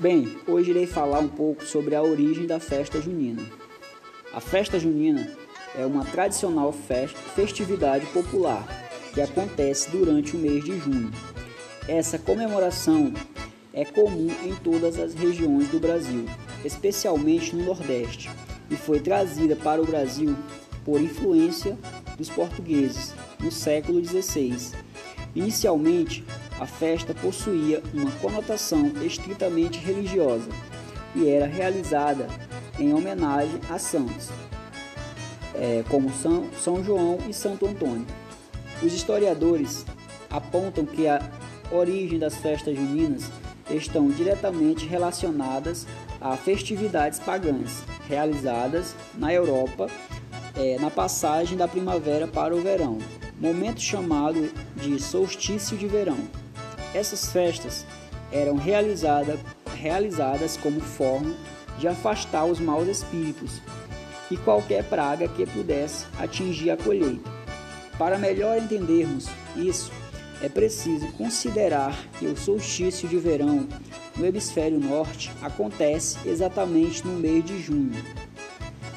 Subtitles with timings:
[0.00, 3.42] Bem, hoje irei falar um pouco sobre a origem da festa junina.
[4.32, 5.30] A festa junina
[5.78, 6.72] é uma tradicional
[7.34, 8.66] festividade popular
[9.12, 11.10] que acontece durante o mês de junho.
[11.86, 13.12] Essa comemoração
[13.74, 16.24] é comum em todas as regiões do Brasil,
[16.64, 18.30] especialmente no Nordeste,
[18.70, 20.34] e foi trazida para o Brasil
[20.82, 21.76] por influência
[22.16, 24.72] dos portugueses no século XVI.
[25.34, 26.24] Inicialmente,
[26.60, 30.50] a festa possuía uma conotação estritamente religiosa
[31.14, 32.28] e era realizada
[32.78, 34.28] em homenagem a santos,
[35.54, 38.06] é, como São, São João e Santo Antônio.
[38.82, 39.86] Os historiadores
[40.28, 41.22] apontam que a
[41.72, 43.30] origem das festas juninas
[43.70, 45.86] estão diretamente relacionadas
[46.20, 49.88] a festividades pagãs realizadas na Europa
[50.54, 52.98] é, na passagem da primavera para o verão,
[53.40, 56.18] momento chamado de solstício de verão.
[56.94, 57.86] Essas festas
[58.32, 59.38] eram realizada,
[59.76, 61.34] realizadas como forma
[61.78, 63.60] de afastar os maus espíritos
[64.30, 67.28] e qualquer praga que pudesse atingir a colheita.
[67.98, 69.90] Para melhor entendermos isso,
[70.42, 73.68] é preciso considerar que o solstício de verão
[74.16, 77.92] no hemisfério norte acontece exatamente no mês de junho.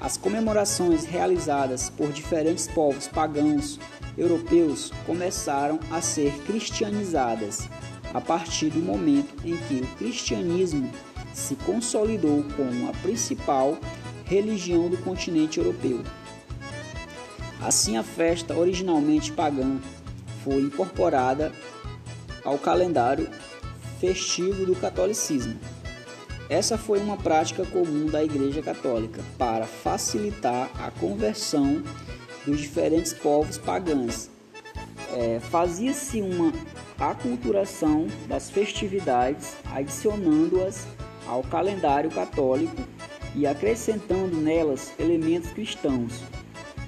[0.00, 3.80] As comemorações realizadas por diferentes povos pagãos
[4.16, 7.68] europeus começaram a ser cristianizadas
[8.14, 10.90] a partir do momento em que o cristianismo
[11.34, 13.76] se consolidou como a principal
[14.24, 16.02] religião do continente europeu.
[17.60, 19.80] Assim, a festa originalmente pagã
[20.44, 21.52] foi incorporada
[22.44, 23.28] ao calendário
[24.00, 25.58] festivo do catolicismo.
[26.50, 31.82] Essa foi uma prática comum da Igreja Católica para facilitar a conversão
[32.46, 34.30] dos diferentes povos pagãos.
[35.14, 36.50] É, Fazia-se uma
[36.98, 40.86] aculturação das festividades, adicionando-as
[41.26, 42.82] ao calendário católico
[43.34, 46.22] e acrescentando nelas elementos cristãos.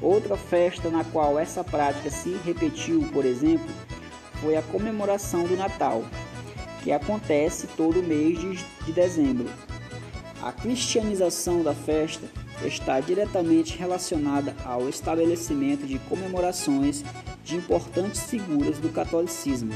[0.00, 3.68] Outra festa na qual essa prática se repetiu, por exemplo,
[4.40, 6.02] foi a comemoração do Natal,
[6.82, 8.38] que acontece todo mês
[8.84, 9.48] de dezembro.
[10.42, 12.26] A cristianização da festa
[12.64, 17.04] está diretamente relacionada ao estabelecimento de comemorações
[17.44, 19.72] de importantes figuras do catolicismo,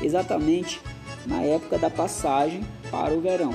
[0.00, 0.80] exatamente
[1.26, 3.52] na época da passagem para o verão,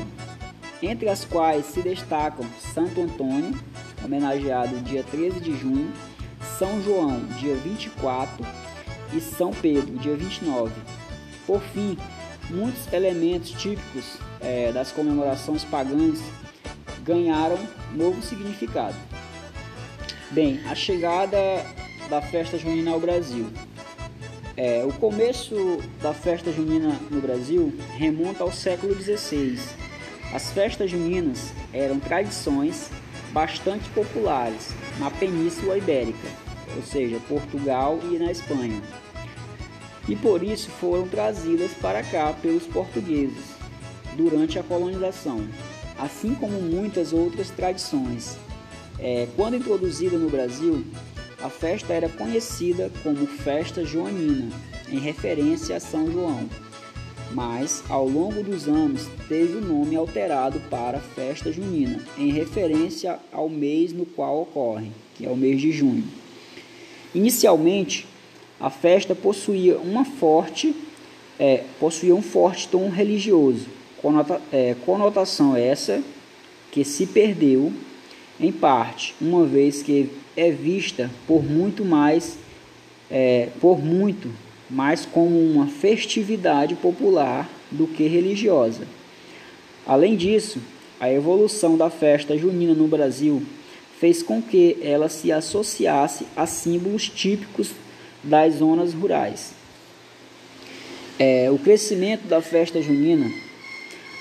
[0.81, 3.53] entre as quais se destacam Santo Antônio,
[4.03, 5.91] homenageado dia 13 de junho,
[6.57, 8.45] São João, dia 24
[9.13, 10.71] e São Pedro, dia 29.
[11.47, 11.97] Por fim,
[12.50, 16.20] muitos elementos típicos é, das comemorações pagãs
[17.04, 17.58] ganharam
[17.94, 18.96] novo significado.
[20.31, 21.38] Bem, a chegada
[22.09, 23.48] da festa junina ao Brasil.
[24.56, 29.60] É, o começo da festa junina no Brasil remonta ao século XVI.
[30.34, 32.90] As festas juninas eram tradições
[33.31, 36.28] bastante populares na Península Ibérica,
[36.75, 38.81] ou seja, Portugal e na Espanha.
[40.08, 43.44] E por isso foram trazidas para cá pelos portugueses
[44.16, 45.47] durante a colonização
[45.97, 48.38] assim como muitas outras tradições.
[49.00, 50.84] É, quando introduzida no Brasil,
[51.42, 54.50] a festa era conhecida como Festa Joanina,
[54.90, 56.47] em referência a São João,
[57.31, 63.50] mas ao longo dos anos teve o nome alterado para Festa Junina, em referência ao
[63.50, 66.06] mês no qual ocorre, que é o mês de junho.
[67.13, 68.08] Inicialmente,
[68.63, 70.74] a festa possuía uma forte,
[71.38, 73.68] é, possuía um forte tom religioso,
[74.01, 76.01] Conota, é, conotação essa
[76.72, 77.74] que se perdeu
[78.40, 82.38] em parte, uma vez que é vista por muito mais,
[83.12, 84.31] é, por muito
[84.69, 88.88] mais como uma festividade popular do que religiosa.
[89.85, 90.59] Além disso,
[91.01, 93.44] a evolução da festa junina no Brasil
[94.00, 97.72] fez com que ela se associasse a símbolos típicos
[98.23, 99.53] das zonas rurais.
[101.19, 103.31] É, o crescimento da festa junina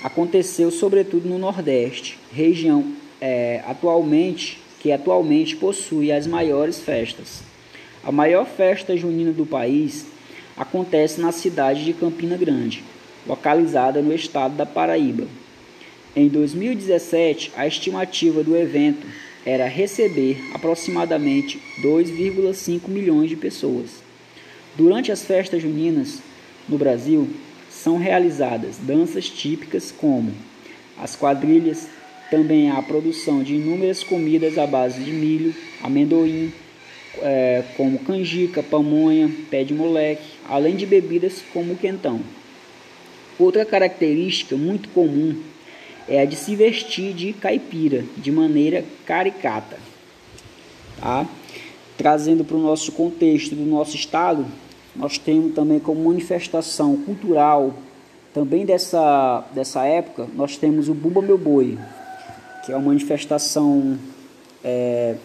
[0.03, 7.41] aconteceu sobretudo no Nordeste, região é, atualmente que atualmente possui as maiores festas.
[8.03, 10.05] A maior festa junina do país
[10.57, 12.83] acontece na cidade de Campina Grande,
[13.25, 15.25] localizada no estado da Paraíba.
[16.13, 19.07] Em 2017, a estimativa do evento
[19.45, 24.03] era receber aproximadamente 2,5 milhões de pessoas.
[24.75, 26.19] Durante as festas juninas
[26.67, 27.29] no Brasil,
[27.69, 30.33] são realizadas danças típicas como
[30.97, 31.87] as quadrilhas,
[32.29, 36.51] também há a produção de inúmeras comidas à base de milho, amendoim,
[37.21, 42.21] é, como canjica, pamonha, pé de moleque, além de bebidas como quentão.
[43.37, 45.35] Outra característica muito comum
[46.07, 49.77] é a de se vestir de caipira, de maneira caricata.
[50.99, 51.25] Tá?
[51.97, 54.45] Trazendo para o nosso contexto do nosso estado,
[54.95, 57.73] nós temos também como manifestação cultural,
[58.33, 61.77] também dessa, dessa época, nós temos o Bumba Meu Boi,
[62.65, 63.97] que é uma manifestação
[64.63, 65.15] é,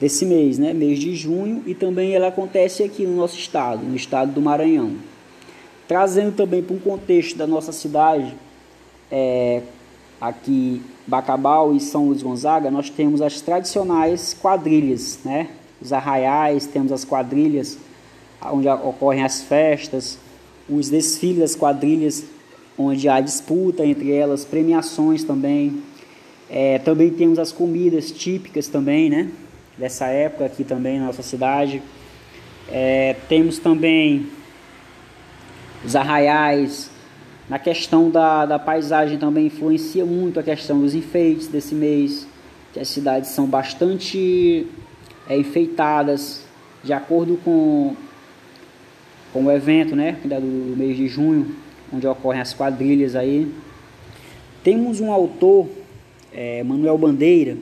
[0.00, 0.72] desse mês, né?
[0.72, 4.94] mês de junho, e também ela acontece aqui no nosso estado, no estado do Maranhão.
[5.88, 8.34] Trazendo também para um contexto da nossa cidade,
[9.10, 9.62] é,
[10.20, 15.48] aqui Bacabal e São Luís Gonzaga, nós temos as tradicionais quadrilhas, né?
[15.80, 17.78] os arraiais, temos as quadrilhas
[18.42, 20.18] onde ocorrem as festas,
[20.68, 22.24] os desfiles das quadrilhas,
[22.78, 25.82] onde há disputa entre elas, premiações também.
[26.48, 29.30] É, também temos as comidas típicas também, né?
[29.76, 31.82] Dessa época aqui também na nossa cidade.
[32.68, 34.28] É, temos também
[35.84, 36.90] os arraiais.
[37.48, 42.26] Na questão da, da paisagem também influencia muito a questão dos enfeites desse mês,
[42.72, 44.66] que as cidades são bastante
[45.28, 46.44] é, enfeitadas
[46.82, 47.94] de acordo com,
[49.32, 50.18] com o evento, né?
[50.24, 51.54] Do, mês de junho,
[51.92, 53.52] onde ocorrem as quadrilhas aí.
[54.64, 55.68] Temos um autor,
[56.32, 57.56] é, Manuel Bandeira,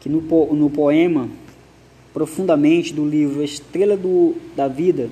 [0.00, 0.20] que no,
[0.54, 1.28] no poema
[2.12, 5.08] Profundamente do livro Estrela do, da Vida,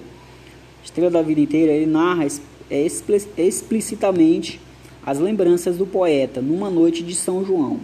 [0.84, 2.26] Estrela da Vida Inteira, ele narra
[2.70, 4.60] explicitamente
[5.04, 7.80] as lembranças do poeta numa noite de São João.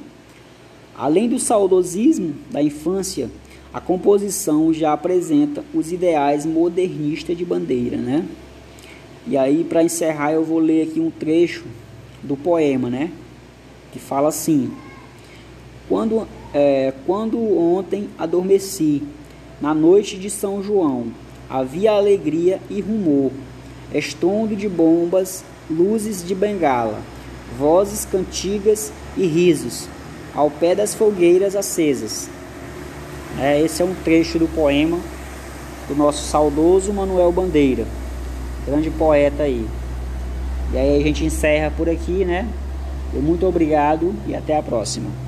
[0.97, 3.31] Além do saudosismo da infância,
[3.73, 8.27] a composição já apresenta os ideais modernistas de Bandeira, né?
[9.27, 11.65] E aí, para encerrar, eu vou ler aqui um trecho
[12.23, 13.11] do poema, né?
[13.93, 14.71] Que fala assim:
[15.89, 19.03] Quando é, quando ontem adormeci,
[19.61, 21.09] na noite de São João,
[21.51, 23.31] havia alegria e rumor,
[23.93, 27.01] estrondo de bombas, luzes de bengala,
[27.59, 29.89] vozes cantigas e risos,
[30.35, 32.29] ao pé das fogueiras acesas.
[33.39, 34.99] É, esse é um trecho do poema
[35.89, 37.87] do nosso saudoso Manuel Bandeira,
[38.67, 39.67] grande poeta aí.
[40.73, 42.49] E aí a gente encerra por aqui, né?
[43.13, 45.26] Muito obrigado e até a próxima.